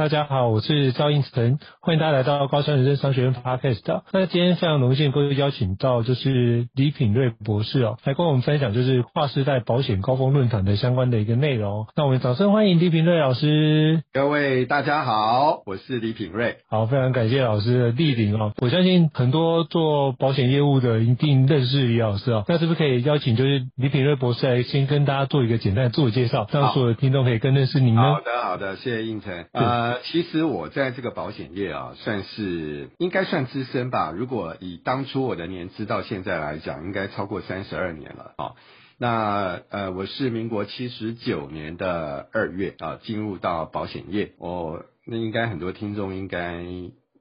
[0.00, 4.00] 大家好，我是赵应成，欢迎大家来到高山人生商学院 Podcast。
[4.12, 11.86] 那今天非常荣幸，各位邀请到就是李品瑞博士哦，来跟我们分享就是跨时代保险高峰论坛的相关的一个内容。
[11.96, 14.02] 那我们掌声欢迎李品瑞老师。
[14.14, 16.56] 各位大家好，我是李品瑞。
[16.70, 18.54] 好，非常感谢老师的莅临哦。
[18.56, 22.46] 我相信很多做保险业务的一定认识李老师哦。
[22.48, 28.00] 那是不是可以邀请就是李品瑞博士来先跟大家做一个简单的自我介绍，让所有的听众可以更认识您呢？
[28.00, 29.44] 好的，好的，谢谢应成。
[29.52, 29.90] 呃。
[30.04, 34.12] 其实我在这个保险业啊，算是应该算资深吧。
[34.14, 38.52] 如果以当初我的年资到现在来讲，应该超过三十二年了啊。
[38.98, 44.32] 那呃，我是民国七十九年的二月啊，进入到保险业。
[44.38, 46.62] 我那应该很多听众应该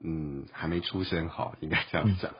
[0.03, 2.31] 嗯还没出生，好，应该这样讲。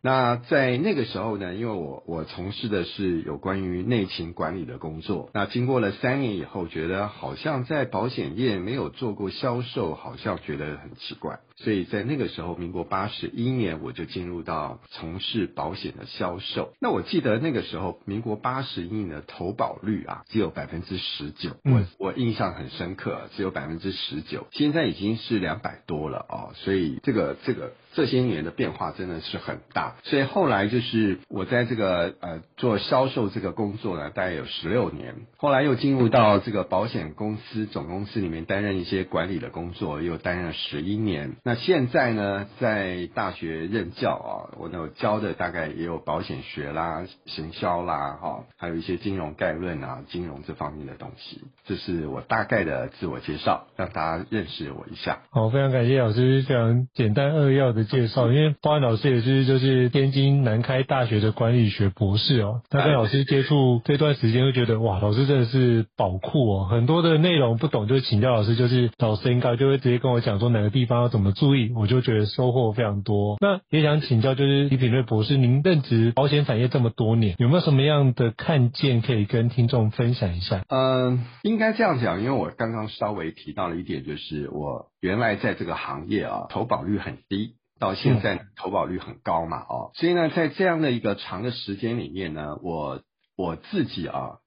[0.00, 5.30] 那在那个时候呢，因为我我从事的是有关于内勤管理的工作。
[5.34, 11.40] 那经过了三年以后，觉得好像在保险业没有做过销售，好像觉得很奇怪。
[11.56, 16.72] 所以在那个时候，民国八十一年，我就进入到从事保险的销售。
[16.80, 21.50] 那我记得那个时候，民国八十一年的投保率啊，只有百分之十九。
[21.64, 24.46] 我我印象很深刻，只有百分之十九。
[24.52, 29.96] 现在已经是两百多了哦，所以这个这个这些年的变化真的是很大。
[30.04, 35.16] 所以后来就是我在这个呃做销售这个工作呢，大概有十六年。
[35.36, 41.34] 后来又进入到这个保险公司总公司里面担任一些管理的工作，又担任了十一年。
[41.42, 51.42] 那现在呢，在大学任教啊，我有教的大概也有保险学啦、行销啦，哈，还有一些金融概论啊、金融这方面的东西。
[51.66, 55.18] 这是我大概的自我介绍，让大家认识我一下。
[55.30, 58.30] 好，非常感谢老师非常简单扼要的介绍。
[58.30, 71.32] 因为包安老师也是就是天津南开大学的管理学博士哦，那跟老师接触这段时间，会觉得哇，老师真的是宝库哦，很多的内容不懂就请教老师，就是老师应该就会直接跟我讲说哪个地方要怎么。
[71.38, 73.36] 注意，我就觉得收获非常多。
[73.40, 80.64] 那也想请教，就是李品瑞博士，您任职保险产业这么多年，有没有什么样的看见可以跟听众分享一下？
[80.68, 93.02] 嗯，应该这样讲，因为我刚刚稍微提到了一点，就是我原来在这个行业啊，投保率很低，到现在投保率很高嘛，哦，所以呢，在这样的一个长的时间里面呢，我
[93.36, 94.38] 我自己啊。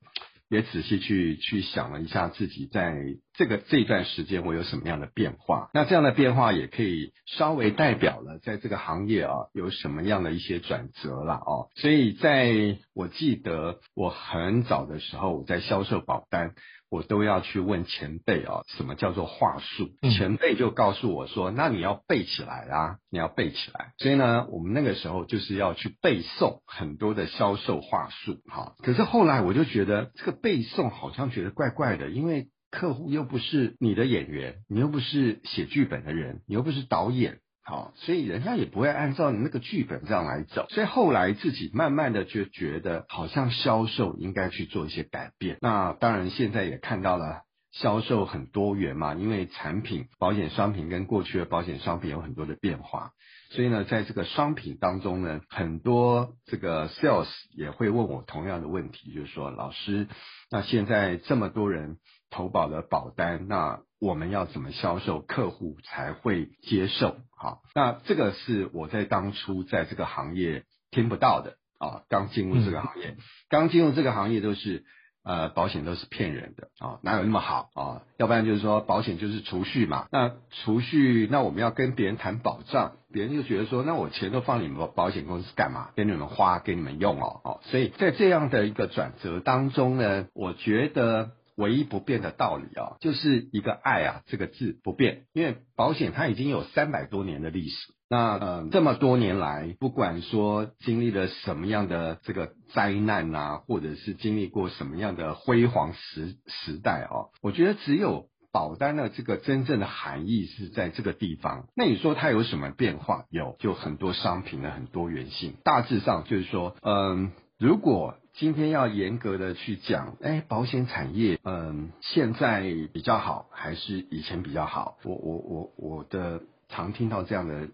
[0.53, 2.93] 也仔细去去想了一下自己在
[3.35, 11.69] 这个这段时间我有什么样的变化，那这样的变化也可以稍微代表了在这个行业啊有什么样的一些转折了哦。
[11.75, 16.53] 所以在我记得我很早的时候我在销售保单。
[16.91, 19.91] 我都要去问前辈哦，什么叫做话术？
[20.11, 23.93] 前辈就告诉我说，那你要背起来啦，你要背起来。
[23.97, 28.75] 所以呢，我们那个时候就是要去背诵很多的销售话术，哈。
[28.83, 37.39] 可是后来我就觉得这个背诵好像觉得怪怪的，因为客户又不是你的演员，你又不是写剧本的人，你又不是导演。
[37.71, 40.65] 好，所以人家也不会按照你那个剧本这样来走。
[40.71, 45.57] 所以后来自己慢慢的就觉得，好像销售应该去做一些改变。
[45.61, 53.11] 那当然现在也看到了销售很多元嘛，因为产品保险商品跟过去的保险商品有很多的变化。
[53.51, 60.09] 所以呢，在这个商品当中呢，很多这个 sales 也会问我同样的问题，就是说，老师，
[60.49, 67.15] 那现在这么多人投保了保单，那我们要怎么销售，客户才会接受？
[67.37, 73.15] 好，那这个是我在当初在这个行业听不到的啊，刚进入这个行业，
[73.47, 74.83] 刚进入这个行业都是。
[75.23, 78.01] 呃，保险都是骗人的啊，哪有那么好啊？
[78.17, 80.07] 要不然就是说保险就是储蓄嘛。
[80.11, 85.91] 那储蓄，那我们要跟别人谈保障，别人就觉得说，那我钱都放你们保险公司干嘛？
[85.95, 87.39] 给你们花，给你们用哦。
[87.43, 97.75] 哦，所以在这样的一个转折当中呢，我觉得唯一不变的道理啊，就是一个爱啊，这个字不变，因为保险它已经有三百多年的历史。
[98.09, 111.67] 那呃，这么多年来，不管说经历了什么样的这个灾难啊，或者是经历过什么样的辉煌时时代哦，我觉得只有保单的这个真正的含义是在这个地方。
[111.73, 113.23] 那你说它有什么变化？
[113.29, 115.55] 有，就很多商品的很多元性。
[115.63, 122.61] 大致上就是说，嗯，如果今天要严格的去讲，哎，保险产业，嗯，现在
[122.93, 124.97] 比较好还是以前比较好？
[125.03, 127.69] 我我我我的常听到这样的。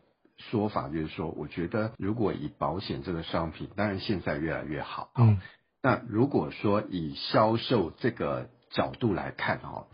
[0.51, 5.09] 说法就是说，我觉得如果以保险这个商品，当然现在越来越好。
[5.15, 5.39] 嗯，
[5.81, 9.87] 那如果说以销售这个角度来看，哈。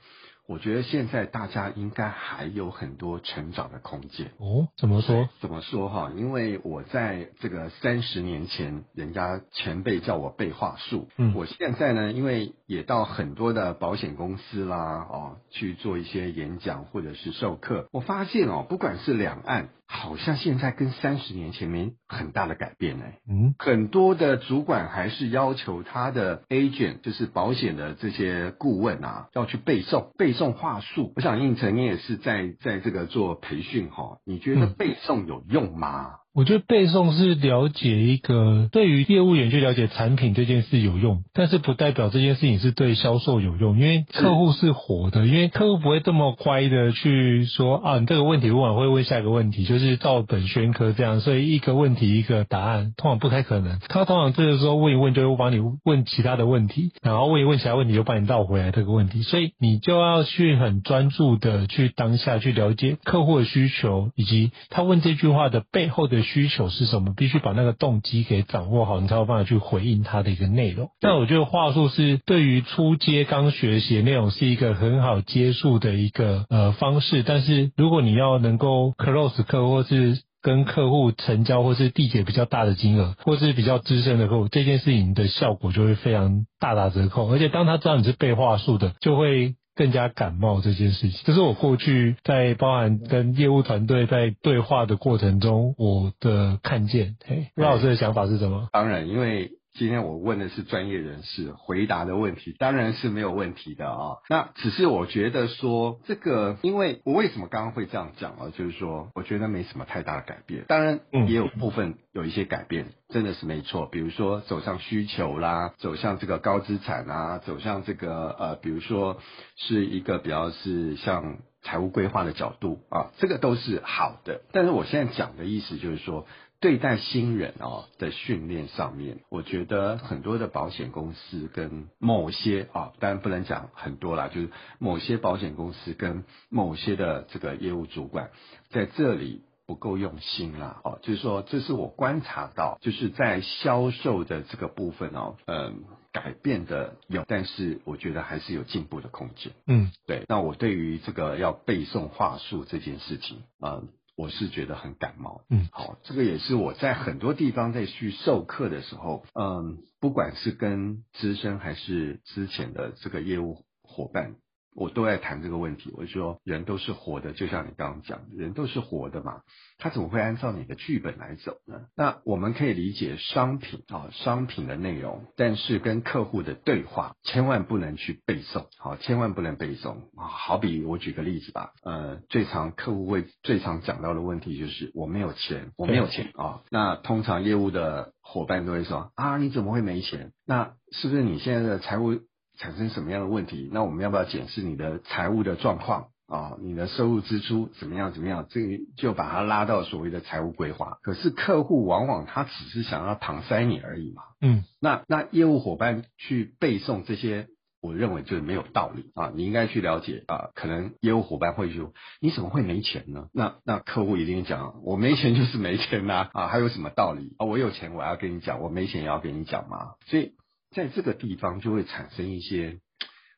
[0.45, 4.67] 我觉得现在大家应该还有很多成长的空间哦。
[4.77, 5.29] 怎么说？
[5.39, 6.11] 怎么说哈？
[6.15, 11.07] 因为我在这个三十年前，人家前辈叫我背话术。
[11.17, 17.87] 嗯，我现在呢，因为也到很多的保险公司啦，哦，去做一些演讲或者是授课。
[17.91, 23.19] 我发现哦，不管是两岸，好像现在跟三十年前没很大的改变哎。
[23.29, 30.33] 嗯，很多的主管还是要求他的 agent，就是保险的这些顾问啊，要去背诵背。
[30.33, 36.15] 背诵话术，我想应成你也是在在这个做培训哈，你觉得背诵有用吗？
[36.35, 53.77] 我觉得背诵是了解一个对于业务员去了解产品这件事有用，但是不代表这件事情是对销售有用，因为客户是活的，因为客户不会这么乖的去说啊，你这个问题问完会问下一个问题，就是照本宣科这样，所以一个问题一个答案，通常不太可能。
[53.87, 66.22] 他通常这个时候问一问就会帮你问其他的问题，然后问一问其他问题就帮你绕回来这个问题，所以你就要去很专注的去当下去了解客户的需求，以及他问这句话的背后的。
[66.23, 67.13] 需求是什么？
[67.15, 70.89] 必须把那个动机给掌握好，你才有办法去回应他的一个内容。
[70.99, 77.21] 但我觉得话术是对于初阶刚学习的内容是一个很好接触的一个呃方式。
[77.23, 87.31] 但是如果你要能够 close 客，或是跟客户成交，或是缔结比较大的金额，或是比较资深的客户，这件事情的效果就会非常大打折扣。
[87.31, 89.55] 而且当他知道你是背话术的，就会。
[89.75, 97.15] 更加感冒这件事情，这是我过去在包含跟业务团队在对话的过程中我的看见。
[97.25, 98.69] 嘿，那老师的想法是什么？
[98.71, 99.51] 当然，因为。
[99.73, 104.17] 今天我问的是专业人士回答的问题，当然是没有问题的啊。
[104.29, 108.51] 那只是我觉得说这个，因为我为什么刚刚会这样讲啊？
[108.55, 110.65] 就是说，我觉得没什么太大的改变。
[110.67, 113.87] 当然，也有部分有一些改变，真的是没错。
[113.87, 119.17] 比如说走向需求啦，走向这个高资产啊，走向这个呃，比如说
[119.55, 124.41] 是一个比较是像财务规划的角度啊，这个都是好的。
[124.51, 126.27] 但是我现在讲的意思就是说。
[126.63, 134.49] 对待新人哦的训练上面，我觉得很多的保险公司跟某些啊，当然不能讲很多啦，就是
[134.79, 138.31] 某些保险公司跟某些的这个业务主管
[138.69, 145.83] 在这里不够用心啦，哦，就是说这是我观察到，就是在销售的这个部分哦，嗯，
[146.13, 149.51] 改变的有，但是我觉得还是有进步的空间。
[149.67, 150.23] 嗯，对。
[150.29, 153.89] 那我对于这个要背诵话术这件事情，嗯。
[154.15, 164.35] 我是觉得很感冒，嗯，好，这个也是我在很多地方在去授课的时候，嗯，不管是跟资深还是之前的这个业务伙伴。
[164.75, 169.41] 我都在谈这个问题，我就说人都是活的，就像你刚刚讲，人都是活的嘛，
[169.77, 171.81] 他怎么会按照你的剧本来走呢？
[171.95, 180.27] 那我们可以理解商品啊，商品的内容，但是跟客户的对话千万不能去背诵，好，千万不能背诵啊。
[180.27, 186.61] 好比我举个例子吧，呃，最常客户会最常讲到的问题就是我没有钱，我没有钱啊。
[186.69, 190.31] 那通常业务的伙伴都会说啊，你怎么会没钱？
[190.45, 192.19] 那是不是你现在的财务？
[192.57, 193.69] 产生什么样的问题？
[193.71, 196.57] 那我们要不要检视你的财务的状况啊？
[196.61, 198.13] 你的收入支出怎么样？
[198.13, 198.45] 怎么样？
[198.49, 200.97] 这个就把它拉到所谓的财务规划。
[201.01, 204.23] 可是客户往往他只是想要搪塞你而已嘛。
[204.41, 207.47] 嗯，那那业务伙伴去背诵这些
[207.81, 209.33] 我认为就是没有道理啊！
[209.35, 211.91] 你应该去了解啊，可能业务伙伴会说，
[212.21, 213.27] 你怎么会没钱呢？
[213.33, 217.45] 那那客户一定讲，我没钱就是没钱呐啊，还有什么道理啊？
[217.45, 219.95] 我有钱我要跟你讲，我没钱也要跟你讲嘛。
[220.05, 220.31] 所以
[220.73, 222.79] 在这个地方就会产生一些，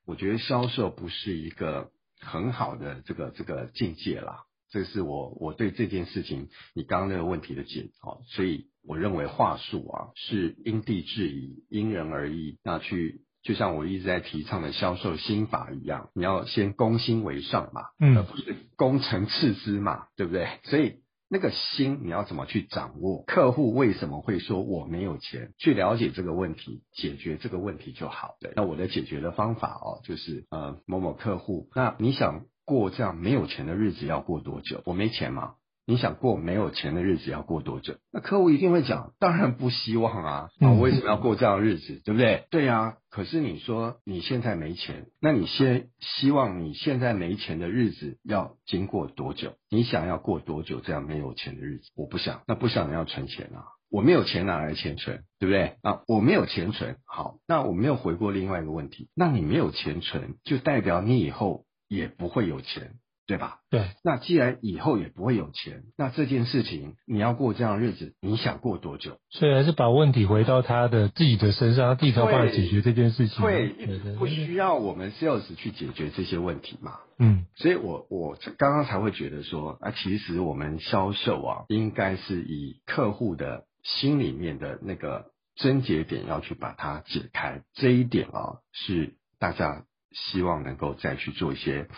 [0.05, 4.45] 我觉得销售不是一个很好的这个这个境界啦。
[4.71, 12.57] 这是我我对这件事情你刚刚那个问题的解哦，所以我认为话术啊是因地制宜、因人而异。
[12.63, 20.49] 那去就像我一直在提倡的销售心法一样，你要先攻心为上嘛，嗯，而不是攻城次之嘛，对不对？
[20.63, 20.95] 所以
[21.35, 23.25] 这个心你要怎么去掌握？
[23.27, 25.51] 客户为什么会说我没有钱？
[25.57, 28.37] 去了解这个问题，解决这个问题就好。
[28.39, 32.45] 对，那我的解决的方法哦，就是呃某某客户，那你想。
[32.67, 34.81] 过这样没有钱的日子要过多久？
[34.85, 35.53] 我没钱吗？
[35.87, 37.95] 你想过没有钱的日子要过多久？
[38.11, 40.49] 那客户一定会讲，当然不希望啊！
[40.59, 42.01] 啊，为什么要过这样的日子？
[42.03, 42.45] 对不对？
[42.49, 42.97] 对呀。
[43.09, 49.53] 可是你说你现在没钱，那你先希望你现在没钱的日子要经过多久？
[49.69, 51.91] 你想要过多久这样没有钱的日子？
[51.95, 53.63] 我不想，那不想要存钱啊！
[53.91, 55.23] 我没有钱哪来钱存？
[55.39, 55.75] 对不对？
[55.83, 56.97] 啊，我没有钱存。
[57.05, 61.63] 好，那我没有回过另外一个问题，那你没有钱存，就代表你以后。
[61.87, 62.95] 也不会有钱，
[63.27, 63.59] 对吧？
[63.69, 63.89] 对。
[64.03, 69.17] 那既然以后也不会有钱，那这件事情你要过这样的日子，你想过多久？
[69.29, 73.41] 所以还是把问题回到他的自己的身上，他自己才有办法解决这件事情。
[73.41, 73.69] 对，
[74.17, 76.99] 不需要我们 sales 去解决这些问题嘛。
[77.17, 77.45] 嗯。
[77.55, 89.83] 所以我我刚刚才会觉得说啊，其实我们销售啊，应该是以客户的心里面的那个症结点要去把它解开，这一点啊，是大家。
[90.31, 91.89] 希望能够再去做一些，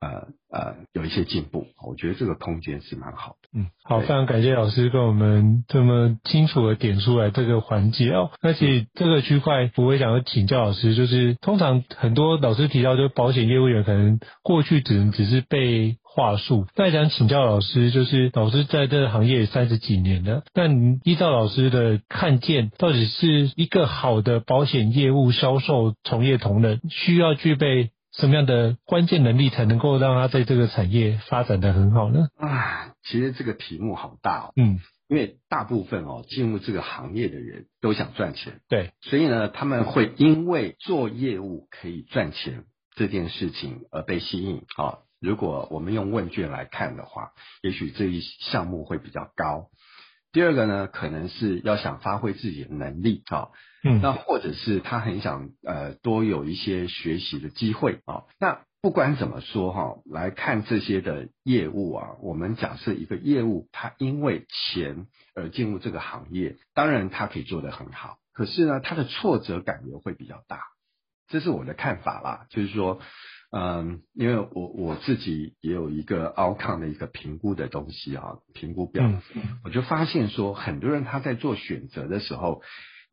[0.00, 1.66] 呃呃，有一些进步。
[1.86, 3.48] 我觉得这个空间是蛮好的。
[3.54, 8.30] 嗯，好，非常感谢老师跟我们这么清楚的点出来这个环节哦。
[8.42, 16.66] 而且这个区块，我也想要请教老师，就是通常很多老师提到，就保险业务员可能过去只能只是背话术。
[16.76, 32.28] 那想请教老师，就是老师在这个行业三十几年了，那您依照老师的看见，到底是一个好的保险业务销售从业同仁需要具备什么样的关键能力，才能够让他在这个产业发展的很好呢？
[32.38, 34.52] 啊，其实这个题目好大哦。
[34.56, 44.98] 嗯，因为大部分哦进入这个行业的人都想赚钱，对，所以呢，他们会因为做业务可以赚钱这件事情而被吸引啊。
[45.20, 47.32] 如果我们用问卷来看的话，
[47.62, 49.68] 也许这一项目会比较高。
[50.32, 53.48] 第二个呢，可能是要想发挥自己的能力啊，
[53.86, 58.24] 嗯，那或者是他很想呃多有一些学习的机会啊。
[58.38, 70.60] 那不管怎么说哈，来看这些的业务啊，我们假设一个业务，他因为钱而进入这个行业，当然他可以做得很好，可是呢，他的挫折感也会比较大，
[71.28, 73.00] 这是我的看法啦，就是说。
[73.52, 79.08] 嗯，因为我我自己也有一个 outcome 的一个评估的东西啊，评估表，
[79.64, 82.60] 我就发现说，很多人他在做选择的时候，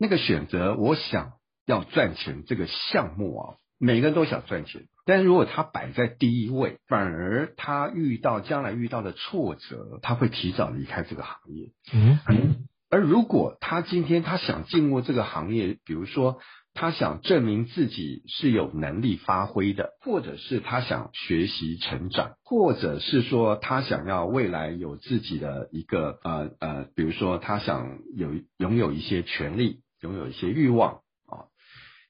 [0.04, 1.32] 那个选择，我想
[1.66, 11.72] 要赚钱这个项目啊，每个人都想赚钱，但是如果他摆在第一位，反而他遇到将来遇到的挫折，他会提早离开这个行业。
[11.94, 16.42] 嗯嗯，而如果他今天他想进入这个行业，比如说。
[16.76, 31.48] 他想证明自己是有能力发挥的，或者是他想学习成长，或者是说他想要未来有自己的一个呃呃，比如说他想有拥有一些权利，拥有一些欲望啊，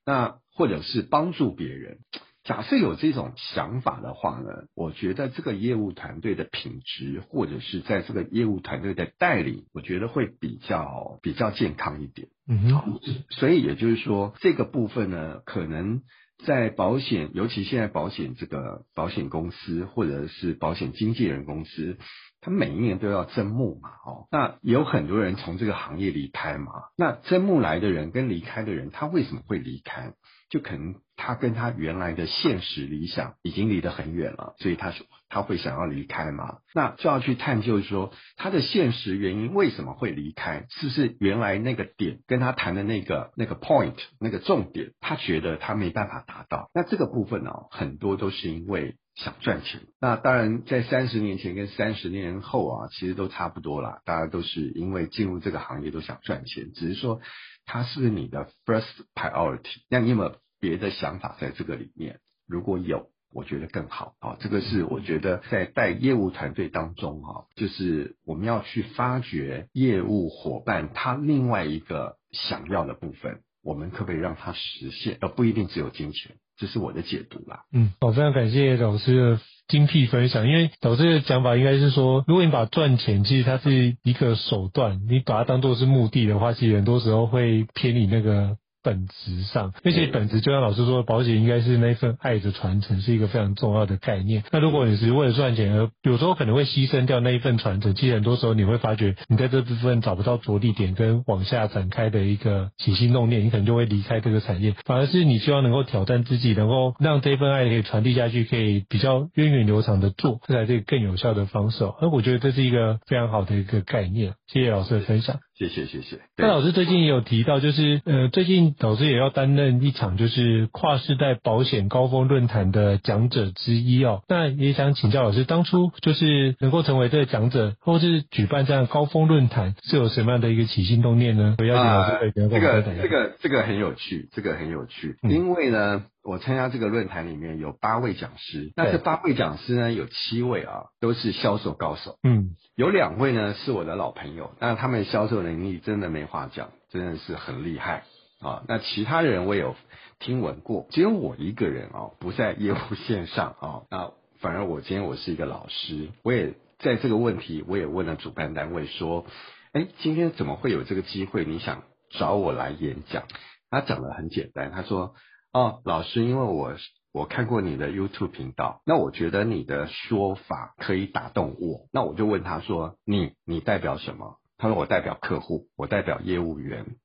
[0.05, 1.99] 那或者是帮助别人。
[2.43, 12.27] 假设有这种想法的话呢，我觉得这个业务团队的品质，或者是在这个业务团队的带领，我觉得会比较比较健康一点。
[12.45, 16.01] 嗯哼，所以也就是说，这个部分呢，可能
[16.45, 21.97] 在保险，尤其现在保险这个保险公司或者是保险经纪人公司，
[22.43, 30.13] 他每一年都要增募嘛，哦，那有很多人从这个行业离开嘛，那增募来的人跟离开的人，他为什么会离开？
[30.53, 36.59] 就可能他跟他原来的现实理想已经离得很远了，所以他说他会想要离开嘛？
[36.75, 40.67] 那就要去探究说他的现实原因为什么会离开？
[40.69, 46.69] 是不是原来那个点跟他谈的那个那个 point 那个重点，他觉得他没办法达到？
[46.71, 49.81] 那这个部分呢、哦，很多都是因为想赚钱。
[49.99, 57.21] 那当然，在三十年前跟三十年后啊，其实都差不多啦，大家都是因为进入这个行业都想赚钱，只是说
[57.65, 59.81] 他是不是你的 first priority？
[59.89, 60.42] 那你有没有？
[60.63, 64.37] 别的想法在这个里面，如果有，我觉得更好啊。
[64.39, 75.17] 这个是我觉得在带业务团队当中哈，就是我们要去发掘业务伙伴他另外一个想要的部分，我们可不可以让他实现？
[75.19, 77.65] 而不一定只有金钱，这是我的解读啦。
[77.73, 88.55] 嗯，我非常感谢老师的精辟分享，因为老师的讲法应该是说，如果你把赚钱，其实它是一个手段，你把它当做是目的的话，其实很多时候会偏离那个。
[88.83, 94.43] 本质上，那些本质就像老师说的，保险应该是那份爱的传承，是一个非常重要的概念。
[94.51, 104.75] 那如果你是为了赚钱而有时候可能会牺牲掉那一份传承，其实很多时候你会发觉你在这部分找不到着力点跟往下展开的一个起心动念，你可能就会离开这个产业。
[104.85, 111.83] 反而是你希望能够挑战自己，能够让这份爱可以传递下去，可以比较源远流长的做，这才是更有效的方式。
[112.01, 114.33] 而我觉得这是一个非常好的一个概念。
[114.47, 115.39] 谢谢老师的分享。
[115.55, 116.19] 谢谢谢谢。
[116.37, 124.23] 那老师最近也有提到，就是呃，最近老师也要担任一场就是跨世代保险高峰论坛的讲者之一哦。
[124.27, 131.55] 那也想请教老师，当初就是能够成为这个讲者，或是举办这样高峰论坛，是有什么样的一个起心动念呢？
[131.59, 133.03] 我要请老师来跟我们分享一下。
[133.03, 142.55] 这个这个这个很有趣，这个很有趣，嗯、因为呢，我参加这个论坛里面有八位讲师，那这八位讲师呢，有七位啊都是销售高手，嗯。
[142.75, 148.03] 有两位呢是我的老朋友，那他们销售能力真的没话讲，真的是很厉害
[148.39, 148.63] 啊。
[148.67, 149.75] 那其他人我有
[150.17, 153.81] 听闻过，只有我一个人啊不在业务线上啊。
[153.91, 159.27] 那反而我今天我是一个老师，我也在这个问题，我也问了主办单位说，
[159.73, 161.45] 哎，今天怎么会有这个机会？
[161.45, 163.23] 你想找我来演讲？
[163.69, 165.13] 他讲的很简单，他说，
[165.53, 166.75] 哦，老师，因为我。
[167.15, 176.95] 我看过你的 YouTube 频道，那我觉得你的说法可以打动我，那我就问他说：“你你代表什么？”他说：“我代表客户，我代表业务员。”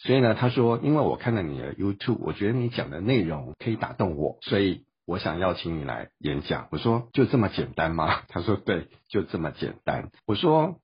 [0.00, 10.76] 所以呢，他说：“因为我看了你的 YouTube，我觉得你讲的内容可以打动我，所以我想邀请你来演讲。”我说：“就这么简单吗？”他说：“对，就这么简单。”我说：“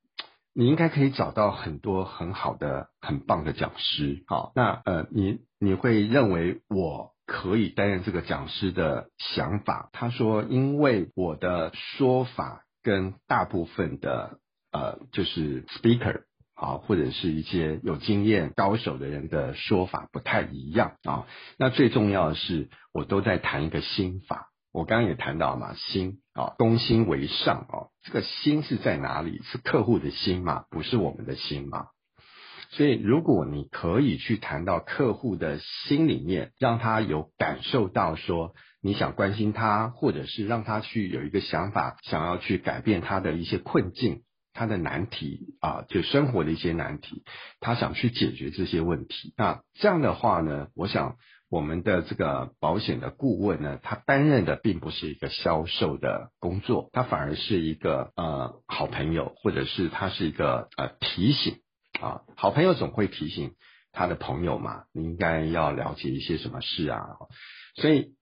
[0.55, 4.25] 你应该可以找到很多很好的、很棒的讲师。
[4.27, 14.39] 好，那呃，你你会认为我？”可以担任这个讲师的想法，他说，因为我的说法跟大部分的
[14.73, 16.23] 呃，就是 speaker
[16.55, 21.27] 啊，或者是一些有经验高手的人的说法不太一样啊。
[21.59, 24.49] 那最重要的是，我都在谈一个心法。
[24.73, 29.43] 我刚刚也谈到嘛，心啊，攻心为上啊，这个心是在哪里？
[29.45, 31.87] 是客户的心嘛，不是我们的心嘛。
[32.71, 44.23] 所以，如果你可以去谈到客户的心里面，让他有感受到说你想关心他，或者是让他去有一个想法，想要去改变他的一些困境、
[44.53, 47.25] 他的难题啊，就生活的一些难题，
[47.59, 49.33] 他想去解决这些问题。
[49.37, 51.17] 那这样的话呢，我想
[51.51, 61.61] 我们的这个保险的顾问呢，他担任的并不是一个销售的工作，他反而是一个呃好朋友，或者是他是一个呃提醒。
[62.01, 63.55] 啊，好朋友总会提醒
[63.93, 67.01] 他的朋友嘛，你应该要了解一些什么事啊，
[67.77, 68.15] 所以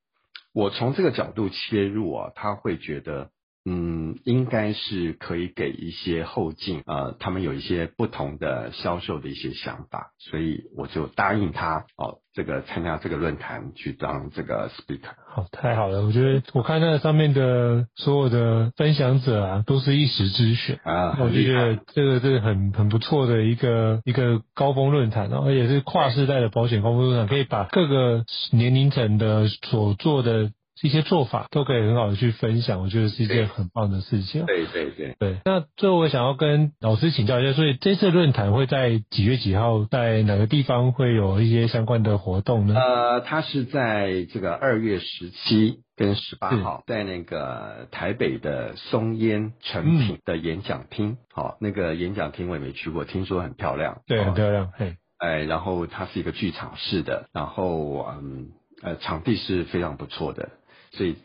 [0.54, 3.30] 我从这个角度切入啊，他会觉得。
[3.68, 15.16] 嗯，应该是可以给一些后进，呃，他们有一些不同的销售的一些想法，所以我就答应他哦，这个参加这个论坛去当这个 speaker。
[15.34, 30.52] 好，太好了，我觉得我看那上面的所有的分享者啊，都是一时之选啊，我觉得这个是很很不错的一个一个高峰论坛，然后也是跨世代的保险高峰论坛，可以把各个年龄层的所做的。
[30.82, 34.44] 一些做法都可以很好的去分享，我觉得是一件很棒的事情。
[34.44, 35.38] 对对对对。
[35.44, 42.74] 那最后我想要跟老师请教一下，所以这次论坛会在几月几号，在哪个地方会有一些相关的活动呢？
[42.74, 51.16] 呃，它是在这个二月十七跟十八号，在那个台北的松烟成品的演讲厅。
[51.32, 54.02] 好、嗯，那个演讲厅我也没去过，听说很漂亮。
[54.06, 54.70] 对，很漂亮。
[54.76, 58.48] 嘿，哎，然后它是一个剧场式的，然后嗯
[58.82, 60.50] 呃场地是非常不错的。
[60.96, 61.16] 所以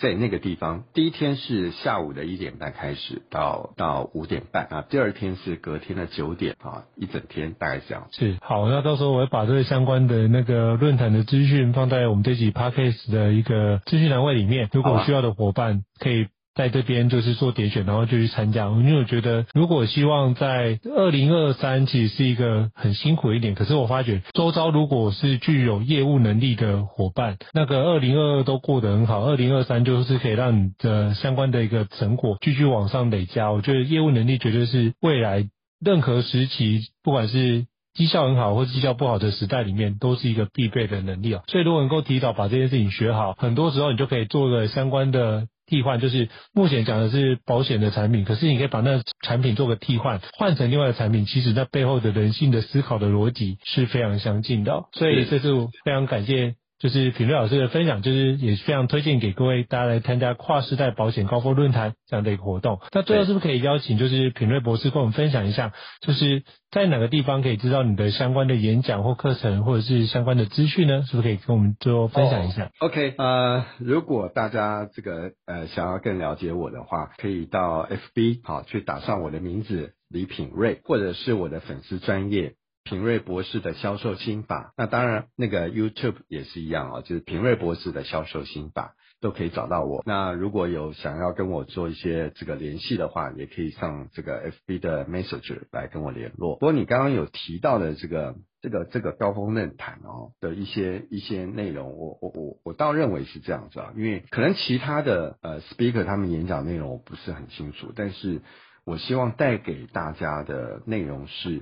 [0.00, 4.84] 在那个地方，第一天是下午的一点半开始，到到五点半啊。
[4.88, 8.08] 第二天是隔天的九点啊，一整天大概这样。
[8.12, 16.28] 是好，那到时候我会把这个相关的那个论坛的资讯放在我们这集 Podcast 的一个资讯栏位里面，如果需要的伙伴可以。
[16.58, 18.66] 在这边就是做点选，然后就去参加。
[18.66, 23.54] 因为我觉得，如果希望在二零二三，其实是一个很辛苦一点。
[23.54, 33.52] 可是我发觉，周遭如果是具有业务能力的伙伴，那个二零二二都过得很好，二零二三就是可以让你的相关的一个成果继续往上累加。
[33.52, 35.48] 我觉得业务能力绝对是未来
[35.80, 41.44] 任何时期，不管是绩效很好或绩效不好的时代里面，都是一个必备的能力啊。
[41.46, 45.46] 所以如果能够提早把这件事情学好，很多时候你就可以做个相关的。
[45.68, 54.84] 替换，就是目前讲的是保险的产品，可是你可以把那产品做个替换，换成另外的产品，其实那背后的人性的思考的逻辑是非常相近的。
[54.92, 55.50] 所以这次
[55.84, 56.56] 非常感谢。
[56.78, 62.80] 就是品瑞老师的分享，就是也非常推荐给各位大家来参加跨世代保险高峰论坛这样的一个活动。
[62.92, 71.02] 那最后是不是可以邀请就是品瑞博士跟我们分享一下，就是在哪个地方可以知道你的相关的演讲或课程，或者是相关的资讯呢？
[71.02, 82.54] 是不是可以跟我们最后分享一下？Oh，OK，呃，如果大家这个呃想要更了解我的话，可以到 FB 好去打上我的名字李品瑞，或者是我的粉丝专页。
[82.88, 90.02] 品瑞博士的销售心法，那当然那个 YouTube 也是一样哦，就是品瑞博士的销售心法都可以找到我。
[90.06, 96.54] 那如果有想要跟我做一些这个联系的话，也可以上这个 FB 的 Messenger 来跟我联络。
[96.54, 108.40] 不过你刚刚有提到的这个这个这个高峰论坛哦的一些一些内容，我我我我倒认为是这样子啊，因为可能其他的呃 speaker 他们演讲内容我不是很清楚，但是
[108.86, 111.60] 我希望带给大家的内容是。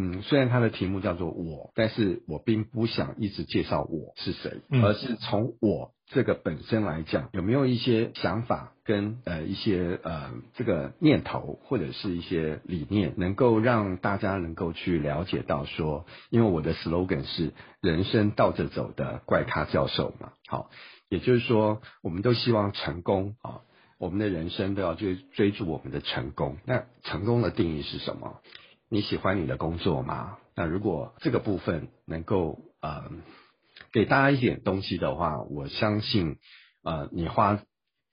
[0.00, 20.70] 嗯，虽然它的题目叫做我，但是我并不想一直介绍我是谁，而是从我这个本身来讲，有没有一些想法跟呃一些呃这个念头或者是一些理念，能够让大家能够去了解到说，因为我的 slogan 是人生倒着走的怪咖教授嘛，好，
[21.08, 23.62] 也就是说我们都希望成功啊，
[23.98, 28.40] 我们的人生都要追追逐我们的成功，那成功的定义是什么？
[28.90, 30.38] 你喜欢你的工作吗？
[30.54, 33.10] 那如果这个部分能够呃
[33.92, 36.38] 给大家一点东西的话，我相信
[36.82, 37.62] 呃你花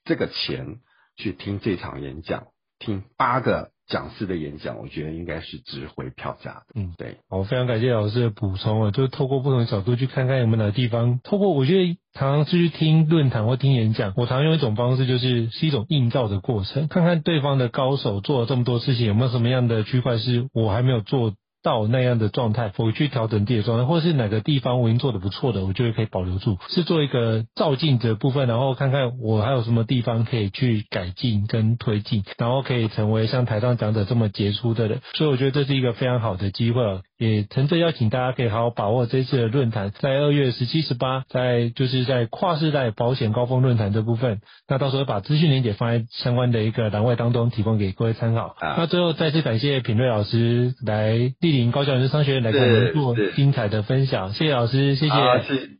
[0.04, 0.80] 这个钱
[1.16, 6.62] 去听这场演讲，听八个讲师的演讲，我觉得应该是值回票价的。
[6.74, 7.18] 嗯，对。
[7.28, 21.34] 好，非常感谢老师的补充啊，就是透过不同的角度去看看有没有哪个地方，透过我觉得常常是去听论坛或听演讲，我常用一种方式，就是是一种映照的过程，看看对方的高手做了这么多事情，有没有什么样的区块是我还没有做
[21.66, 37.00] 到那样的状态，我去调整自己的状态，或者是哪个地方我已经做的不错的，我觉得可以保留住，是做一个照镜子的部分，然后看看我还有什么地方可以去改进跟推进，然后可以成为像台上讲者这么杰出的人，所以我觉得这是一个非常好的机会。
[37.18, 48.54] 也诚挚邀请大家可以好好把握这次的论坛，在二月十七、十八，在就是在跨世代保险高峰论坛这部分，那到时候把资讯连接放在相关的一个栏位当中，提供给各位参考。
[48.58, 55.14] 啊、那最后再次感谢品瑞老师来莅临高效人生商学院来跟我们做精彩的分享，谢谢老师，谢谢，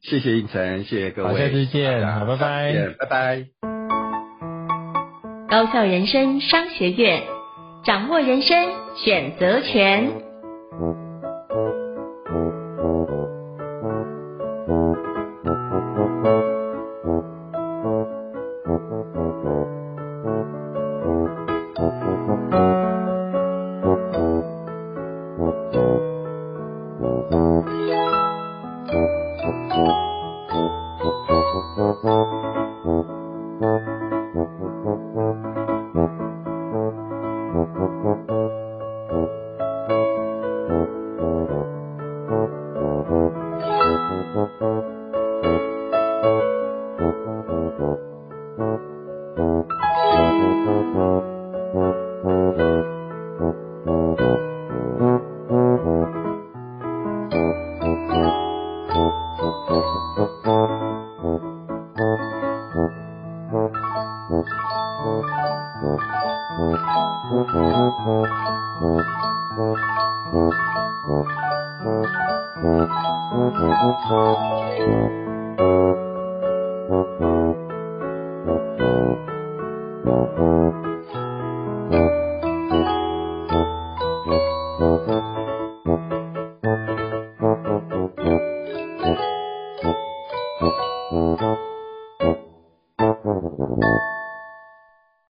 [0.03, 3.45] 谢谢谢胤丞，谢谢各位，好，下次见，好，拜拜，拜拜。
[5.51, 7.23] 高效人生商学院，
[7.85, 8.57] 掌握人生
[8.97, 10.26] 选择权。